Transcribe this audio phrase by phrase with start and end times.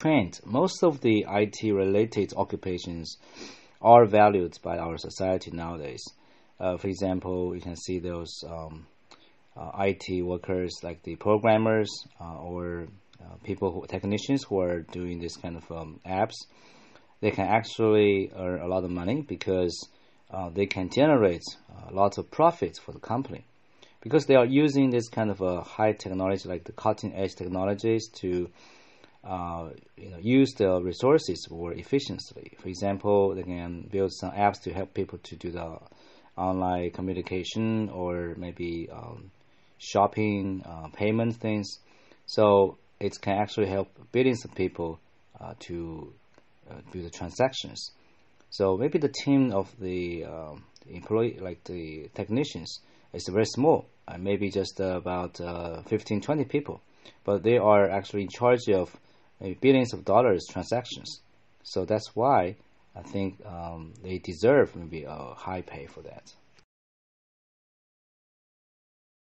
[0.00, 0.40] trend.
[0.44, 3.18] Most of the IT related occupations
[3.80, 6.02] are valued by our society nowadays.
[6.58, 8.86] Uh, for example, you can see those um,
[9.56, 11.90] uh, IT workers like the programmers
[12.20, 12.88] uh, or
[13.22, 16.34] uh, people who technicians who are doing this kind of um, apps.
[17.20, 19.88] They can actually earn a lot of money because
[20.30, 21.44] uh, they can generate
[21.88, 23.44] a lot of profits for the company
[24.00, 28.08] because they are using this kind of a high technology like the cutting edge technologies
[28.08, 28.48] to
[29.22, 32.52] uh, you know, use the resources more efficiently.
[32.58, 35.78] For example, they can build some apps to help people to do the
[36.36, 39.30] online communication or maybe um,
[39.78, 41.78] shopping, uh, payment things.
[42.26, 45.00] So it can actually help billions of people
[45.38, 46.12] uh, to
[46.70, 47.90] uh, do the transactions.
[48.50, 52.80] So maybe the team of the um, employee, like the technicians,
[53.12, 53.86] is very small,
[54.18, 56.80] maybe just about uh, 15, 20 people,
[57.24, 58.98] but they are actually in charge of
[59.60, 61.20] billions of dollars transactions.
[61.62, 62.56] So that's why
[62.94, 66.32] I think um, they deserve maybe a high pay for that.